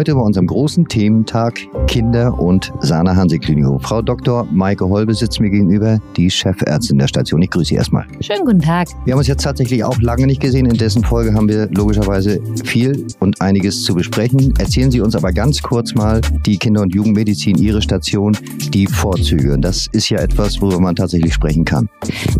[0.00, 3.66] Heute bei unserem großen Thementag Kinder- und Sana Hanse Klinik.
[3.80, 4.46] Frau Dr.
[4.52, 7.42] Maike Holbe sitzt mir gegenüber, die Chefärztin der Station.
[7.42, 8.06] Ich grüße Sie erstmal.
[8.20, 8.86] Schönen guten Tag.
[9.04, 10.66] Wir haben uns jetzt tatsächlich auch lange nicht gesehen.
[10.66, 14.54] In dessen Folge haben wir logischerweise viel und einiges zu besprechen.
[14.60, 18.36] Erzählen Sie uns aber ganz kurz mal die Kinder- und Jugendmedizin, Ihre Station,
[18.72, 19.58] die Vorzüge.
[19.58, 21.88] Das ist ja etwas, worüber man tatsächlich sprechen kann.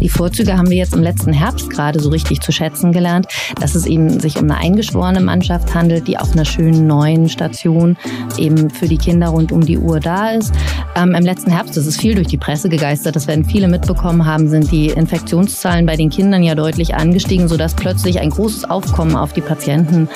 [0.01, 3.27] Die Vorzüge haben wir jetzt im letzten Herbst gerade so richtig zu schätzen gelernt,
[3.61, 7.97] dass es eben sich um eine eingeschworene Mannschaft handelt, die auf einer schönen neuen Station
[8.39, 10.53] eben für die Kinder rund um die Uhr da ist.
[10.97, 14.27] Ähm, Im letzten Herbst ist es viel durch die Presse gegeistert, das werden viele mitbekommen
[14.27, 19.17] haben, sind die Infektionszahlen bei den Kindern ja deutlich angestiegen, sodass plötzlich ein großes Aufkommen
[19.17, 20.09] auf die Patienten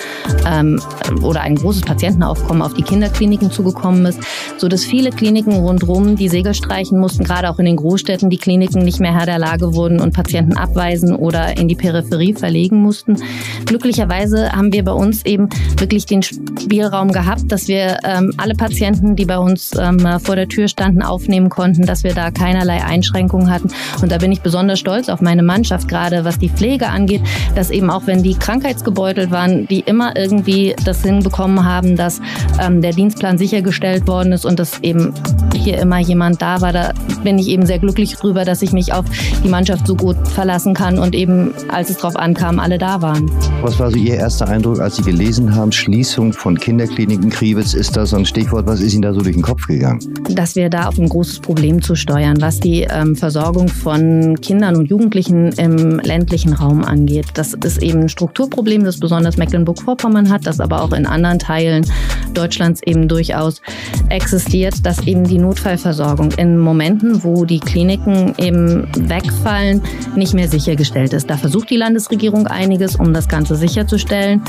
[0.46, 0.80] ähm,
[1.22, 4.20] oder ein großes Patientenaufkommen auf die Kinderkliniken zugekommen ist,
[4.58, 8.84] sodass viele Kliniken rundherum die Segel streichen mussten, gerade auch in den Großstädten die Kliniken
[8.84, 13.16] nicht mehr Herr der Lage wurden und Patienten abweisen oder in die Peripherie verlegen mussten.
[13.64, 15.48] Glücklicherweise haben wir bei uns eben
[15.78, 20.48] wirklich den Spielraum gehabt, dass wir ähm, alle Patienten, die bei uns ähm, vor der
[20.48, 23.70] Tür standen, aufnehmen konnten, dass wir da keinerlei Einschränkungen hatten.
[24.02, 27.22] Und da bin ich besonders stolz auf meine Mannschaft, gerade was die Pflege angeht,
[27.54, 32.20] dass eben auch wenn die krankheitsgebeutelt waren, die immer irgendwie das hinbekommen haben, dass
[32.60, 35.12] ähm, der Dienstplan sichergestellt worden ist und dass eben
[35.54, 36.72] hier immer jemand da war.
[36.72, 36.92] Da
[37.22, 39.04] bin ich eben sehr glücklich drüber, dass ich mich auf
[39.42, 43.30] die Mannschaft so gut verlassen kann und eben, als es drauf ankam, alle da waren.
[43.62, 47.74] Was war so Ihr erster Eindruck, als Sie gelesen haben, Schließung von Kinderkliniken Kriwitz?
[47.74, 48.66] Ist das so ein Stichwort?
[48.66, 50.00] Was ist Ihnen da so durch den Kopf gegangen?
[50.30, 54.76] Dass wir da auf ein großes Problem zu steuern, was die ähm, Versorgung von Kindern
[54.76, 57.26] und Jugendlichen im ländlichen Raum angeht.
[57.34, 61.86] Das ist eben ein Strukturproblem, das besonders Mecklenburg-Vorpommern hat, das aber auch in anderen Teilen
[62.32, 63.60] Deutschlands eben durchaus
[64.08, 69.82] existiert, dass eben die Notfallversorgung in Momenten, wo die Kliniken eben wegfallen,
[70.16, 71.30] nicht mehr sichergestellt ist.
[71.30, 74.42] Da versucht die Landesregierung einiges, um das Ganze sicherzustellen.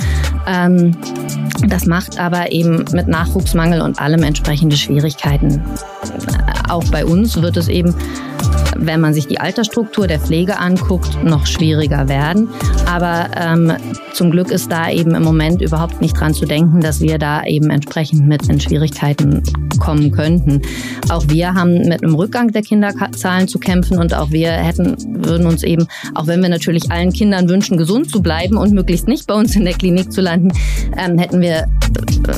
[0.47, 0.95] Ähm,
[1.67, 5.63] das macht aber eben mit Nachwuchsmangel und allem entsprechende Schwierigkeiten.
[6.67, 7.95] Auch bei uns wird es eben
[8.75, 12.49] wenn man sich die Altersstruktur der Pflege anguckt, noch schwieriger werden.
[12.85, 13.73] Aber ähm,
[14.13, 17.43] zum Glück ist da eben im Moment überhaupt nicht dran zu denken, dass wir da
[17.43, 19.43] eben entsprechend mit in Schwierigkeiten
[19.79, 20.61] kommen könnten.
[21.09, 25.47] Auch wir haben mit einem Rückgang der Kinderzahlen zu kämpfen und auch wir hätten, würden
[25.47, 29.27] uns eben, auch wenn wir natürlich allen Kindern wünschen, gesund zu bleiben und möglichst nicht
[29.27, 30.51] bei uns in der Klinik zu landen,
[30.97, 31.65] ähm, hätten wir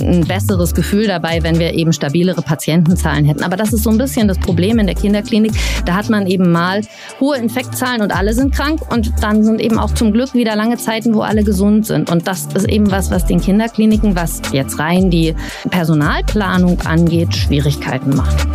[0.01, 3.43] ein besseres Gefühl dabei, wenn wir eben stabilere Patientenzahlen hätten.
[3.43, 5.53] Aber das ist so ein bisschen das Problem in der Kinderklinik.
[5.85, 6.81] Da hat man eben mal
[7.19, 10.77] hohe Infektzahlen und alle sind krank und dann sind eben auch zum Glück wieder lange
[10.77, 12.09] Zeiten, wo alle gesund sind.
[12.09, 15.35] Und das ist eben was, was den Kinderkliniken, was jetzt rein die
[15.69, 18.47] Personalplanung angeht, Schwierigkeiten macht.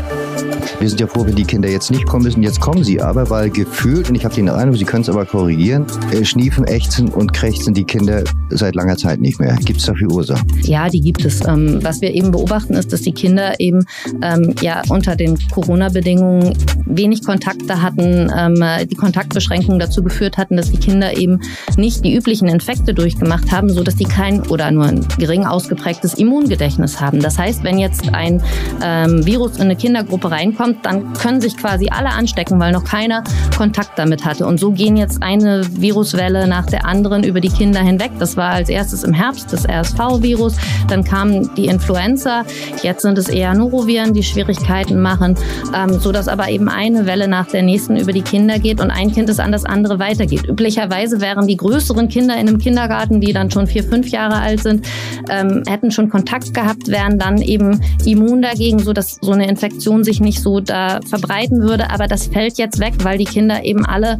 [0.78, 2.43] Wir sind ja froh, wenn die Kinder jetzt nicht kommen müssen.
[2.43, 5.25] Jetzt kommen sie aber, weil gefühlt, und ich habe den Eindruck, Sie können es aber
[5.25, 9.56] korrigieren, äh, schniefen, ächzen und krächzen die Kinder seit langer Zeit nicht mehr.
[9.65, 10.47] Gibt es dafür Ursachen?
[10.62, 11.47] Ja, die gibt es.
[11.47, 13.84] Ähm, was wir eben beobachten, ist, dass die Kinder eben
[14.22, 16.55] ähm, ja unter den Corona-Bedingungen
[16.87, 21.41] wenig Kontakte hatten, ähm, die Kontaktbeschränkungen dazu geführt hatten, dass die Kinder eben
[21.77, 26.15] nicht die üblichen Infekte durchgemacht haben, so dass die kein oder nur ein gering ausgeprägtes
[26.15, 27.21] Immungedächtnis haben.
[27.21, 28.43] Das heißt, wenn jetzt ein
[28.83, 33.25] ähm, Virus in eine Kindergruppe reinkommt, dann können sich quasi alle anstecken, weil noch keiner
[33.57, 34.47] Kontakt damit hatte.
[34.47, 38.13] Und so gehen jetzt eine Viruswelle nach der anderen über die Kinder hinweg.
[38.19, 40.57] Das war als erstes im Herbst das RSV-Virus,
[40.89, 42.45] dann kam die Influenza,
[42.83, 45.37] jetzt sind es eher Noroviren, die Schwierigkeiten machen,
[45.75, 48.91] ähm, so dass aber eben eine Welle nach der nächsten über die Kinder geht und
[48.91, 50.47] ein Kind es an das andere weitergeht.
[50.49, 54.63] Üblicherweise wären die größeren Kinder in einem Kindergarten, die dann schon vier, fünf Jahre alt
[54.63, 54.87] sind,
[55.29, 60.05] ähm, hätten schon Kontakt gehabt, wären dann eben immun dagegen, so dass so eine Infektion
[60.05, 61.91] sich nicht so da verbreiten würde.
[61.91, 64.19] Aber das fällt jetzt weg, weil die Kinder eben alle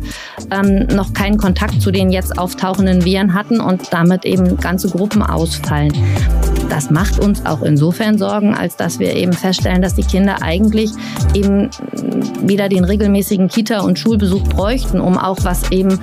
[0.51, 5.23] ähm, noch keinen Kontakt zu den jetzt auftauchenden Viren hatten und damit eben ganze Gruppen
[5.23, 5.93] ausfallen.
[6.69, 10.91] Das macht uns auch insofern Sorgen, als dass wir eben feststellen, dass die Kinder eigentlich
[11.35, 11.69] eben
[12.43, 15.99] wieder den regelmäßigen Kita- und Schulbesuch bräuchten, um auch was eben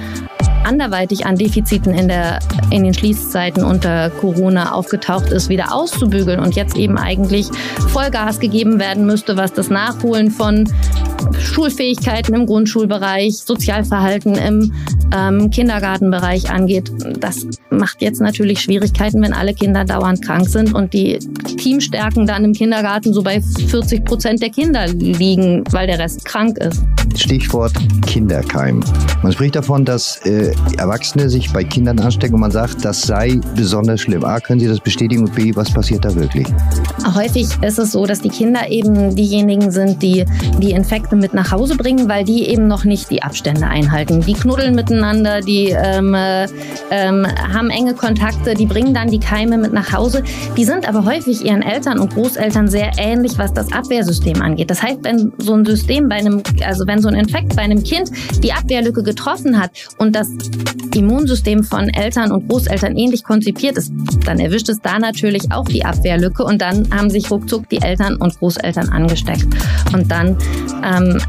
[0.70, 2.40] anderweitig an Defiziten in, der,
[2.70, 7.48] in den Schließzeiten unter Corona aufgetaucht ist, wieder auszubügeln und jetzt eben eigentlich
[7.88, 10.72] Vollgas gegeben werden müsste, was das Nachholen von
[11.40, 14.74] Schulfähigkeiten im Grundschulbereich, Sozialverhalten im
[15.16, 16.92] ähm, Kindergartenbereich angeht.
[17.20, 22.46] Das macht jetzt natürlich Schwierigkeiten, wenn alle Kinder dauernd krank sind und die Teamstärken dann
[22.46, 26.84] im Kindergarten so bei 40 Prozent der Kinder liegen, weil der Rest krank ist.
[27.20, 27.74] Stichwort
[28.06, 28.82] Kinderkeim.
[29.22, 33.40] Man spricht davon, dass äh, Erwachsene sich bei Kindern anstecken und man sagt, das sei
[33.56, 34.24] besonders schlimm.
[34.24, 36.48] A, können Sie das bestätigen und B, was passiert da wirklich?
[37.16, 40.26] Häufig ist es so, dass die Kinder eben diejenigen sind, die
[40.60, 44.22] die Infekte mit nach Hause bringen, weil die eben noch nicht die Abstände einhalten.
[44.22, 46.48] Die knuddeln miteinander die ähm, äh,
[46.92, 50.24] ähm, haben enge Kontakte, die bringen dann die Keime mit nach Hause.
[50.58, 54.70] Die sind aber häufig ihren Eltern und Großeltern sehr ähnlich, was das Abwehrsystem angeht.
[54.70, 57.84] Das heißt, wenn so ein System bei einem, also wenn so ein Infekt bei einem
[57.84, 58.12] Kind
[58.44, 60.30] die Abwehrlücke getroffen hat und das
[60.96, 63.92] Immunsystem von Eltern und Großeltern ähnlich konzipiert ist,
[64.26, 68.16] dann erwischt es da natürlich auch die Abwehrlücke und dann haben sich ruckzuck die Eltern
[68.16, 69.48] und Großeltern angesteckt.
[69.94, 70.38] Und dann
[70.84, 71.20] ähm,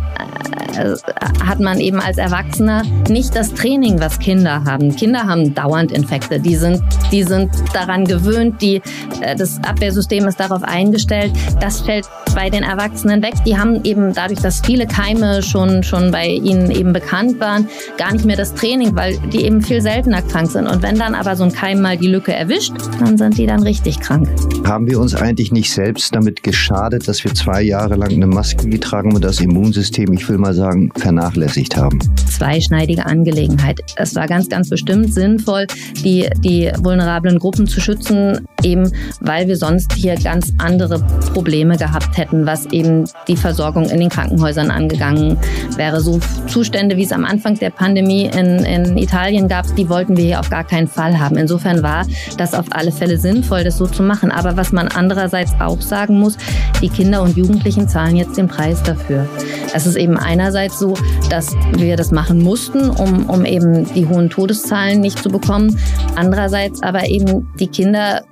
[0.76, 0.96] äh,
[1.44, 4.94] hat man eben als Erwachsener nicht das Training, was Kinder haben.
[4.94, 6.40] Kinder haben dauernd Infekte.
[6.40, 8.82] Die sind, die sind daran gewöhnt, die,
[9.20, 11.32] äh, das Abwehrsystem ist darauf eingestellt.
[11.60, 13.34] Das fällt bei den Erwachsenen weg.
[13.46, 17.68] Die haben eben dadurch, dass viele Keime schon, schon bei ihnen eben bekannt waren,
[17.98, 20.66] gar nicht mehr das Training, weil die eben viel seltener krank sind.
[20.66, 23.62] Und wenn dann aber so ein Keim mal die Lücke erwischt, dann sind die dann
[23.62, 24.28] richtig krank.
[24.64, 28.68] Haben wir uns eigentlich nicht selbst damit geschadet, dass wir zwei Jahre lang eine Maske
[28.68, 31.98] getragen und das Immunsystem, ich will mal sagen, vernachlässigt haben?
[32.28, 33.80] Zweischneidige Angelegenheit.
[33.96, 35.66] Es war ganz, ganz bestimmt sinnvoll,
[36.04, 38.90] die, die vulnerablen Gruppen zu schützen, eben
[39.20, 41.00] weil wir sonst hier ganz andere
[41.32, 45.38] Probleme gehabt hätten, was eben die Versorgung in den Krankenhäusern angegangen
[45.76, 46.00] wäre.
[46.00, 50.24] So Zustände, wie es am Anfang der Pandemie in, in Italien gab, die wollten wir
[50.24, 51.36] hier auf gar keinen Fall haben.
[51.36, 52.06] Insofern war
[52.36, 54.30] das auf alle Fälle sinnvoll, das so zu machen.
[54.30, 56.36] Aber was man andererseits auch sagen muss,
[56.80, 59.28] die Kinder und Jugendlichen zahlen jetzt den Preis dafür.
[59.74, 60.94] Es ist eben einerseits so,
[61.28, 65.78] dass wir das machen mussten, um, um eben die hohen Todeszahlen nicht zu bekommen.
[66.16, 68.22] Andererseits aber eben die Kinder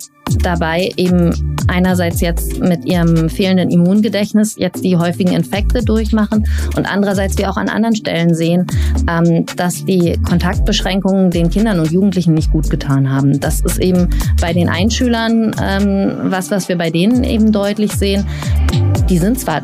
[0.42, 7.38] dabei eben einerseits jetzt mit ihrem fehlenden Immungedächtnis jetzt die häufigen Infekte durchmachen und andererseits
[7.38, 8.66] wir auch an anderen Stellen sehen,
[9.08, 13.40] ähm, dass die Kontaktbeschränkungen den Kindern und Jugendlichen nicht gut getan haben.
[13.40, 14.08] Das ist eben
[14.40, 18.26] bei den Einschülern ähm, was, was wir bei denen eben deutlich sehen.
[19.08, 19.62] Die sind zwar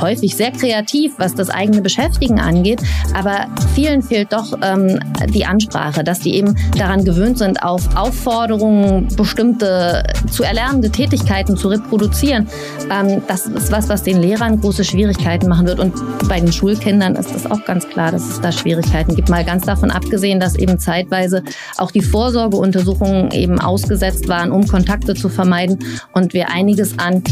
[0.00, 2.80] häufig sehr kreativ, was das eigene Beschäftigen angeht,
[3.14, 4.98] aber vielen fehlt doch ähm,
[5.32, 11.68] die Ansprache, dass die eben daran gewöhnt sind, auf Aufforderungen bestimmte zu erlernende Tätigkeiten zu
[11.68, 12.48] reproduzieren.
[12.90, 15.80] Ähm, das ist was, was den Lehrern große Schwierigkeiten machen wird.
[15.80, 15.94] Und
[16.28, 19.28] bei den Schulkindern ist das auch ganz klar, dass es da Schwierigkeiten gibt.
[19.28, 21.42] Mal ganz davon abgesehen, dass eben zeitweise
[21.76, 25.78] auch die Vorsorgeuntersuchungen eben ausgesetzt waren, um Kontakte zu vermeiden
[26.12, 27.22] und wir einiges an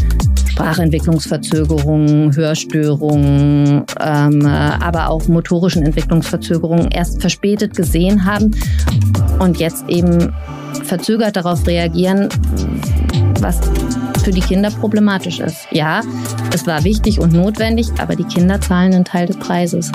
[0.58, 8.50] Sprachentwicklungsverzögerungen, Hörstörungen, ähm, aber auch motorischen Entwicklungsverzögerungen erst verspätet gesehen haben
[9.38, 10.34] und jetzt eben
[10.82, 12.28] verzögert darauf reagieren,
[13.40, 13.60] was
[14.29, 15.67] für die Kinder problematisch ist.
[15.71, 16.03] Ja,
[16.53, 19.91] es war wichtig und notwendig, aber die Kinder zahlen einen Teil des Preises.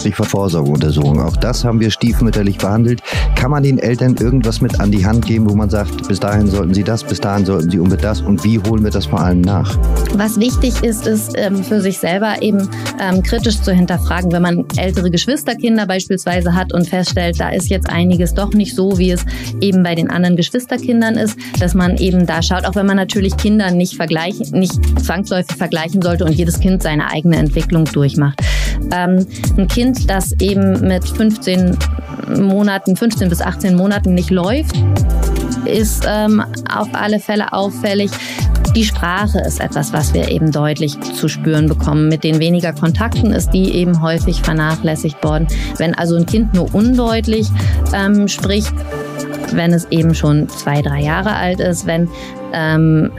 [0.00, 1.20] Stichwort Vorsorgeuntersuchung.
[1.20, 3.02] Auch das haben wir stiefmütterlich behandelt.
[3.36, 6.48] Kann man den Eltern irgendwas mit an die Hand geben, wo man sagt, bis dahin
[6.48, 9.20] sollten sie das, bis dahin sollten sie unbedingt das und wie holen wir das vor
[9.20, 9.78] allem nach?
[10.14, 12.68] Was wichtig ist, ist ähm, für sich selber eben
[13.00, 17.88] ähm, kritisch zu hinterfragen, wenn man ältere Geschwisterkinder beispielsweise hat und feststellt, da ist jetzt
[17.88, 19.24] einiges doch nicht so, wie es
[19.60, 23.36] eben bei den anderen Geschwisterkindern ist, dass man eben da schaut, auch wenn man natürlich
[23.36, 28.40] Kinder Kindern nicht vergleichen, nicht zwangsläufig vergleichen sollte und jedes Kind seine eigene Entwicklung durchmacht.
[28.92, 29.26] Ähm,
[29.56, 31.76] ein Kind, das eben mit 15
[32.38, 34.76] Monaten, 15 bis 18 Monaten nicht läuft,
[35.64, 38.10] ist ähm, auf alle Fälle auffällig.
[38.74, 42.08] Die Sprache ist etwas, was wir eben deutlich zu spüren bekommen.
[42.08, 45.46] Mit den weniger Kontakten ist die eben häufig vernachlässigt worden.
[45.78, 47.48] Wenn also ein Kind nur undeutlich
[47.94, 48.74] ähm, spricht,
[49.52, 52.08] wenn es eben schon zwei, drei Jahre alt ist, wenn
[52.52, 53.10] ähm,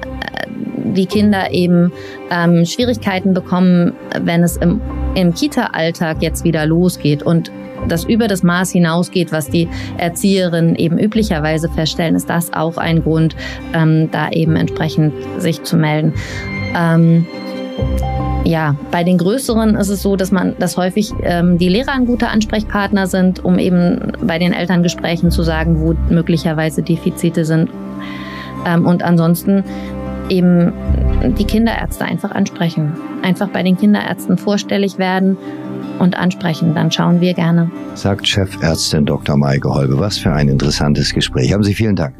[0.93, 1.91] die Kinder eben
[2.31, 4.81] ähm, Schwierigkeiten bekommen, wenn es im,
[5.15, 7.51] im Kita-Alltag jetzt wieder losgeht und
[7.87, 13.03] das über das Maß hinausgeht, was die Erzieherinnen eben üblicherweise feststellen, ist das auch ein
[13.03, 13.35] Grund,
[13.73, 16.13] ähm, da eben entsprechend sich zu melden.
[16.75, 17.25] Ähm,
[18.45, 22.05] ja, bei den größeren ist es so, dass man, dass häufig ähm, die Lehrer ein
[22.05, 27.69] guter Ansprechpartner sind, um eben bei den Elterngesprächen zu sagen, wo möglicherweise Defizite sind.
[28.65, 29.63] Ähm, und ansonsten
[30.29, 30.73] eben
[31.37, 32.93] die Kinderärzte einfach ansprechen.
[33.21, 35.37] Einfach bei den Kinderärzten vorstellig werden
[35.99, 36.73] und ansprechen.
[36.73, 37.69] Dann schauen wir gerne.
[37.95, 39.37] Sagt Chefärztin Dr.
[39.37, 39.99] Maike Holbe.
[39.99, 41.53] Was für ein interessantes Gespräch.
[41.53, 42.15] Haben Sie vielen Dank.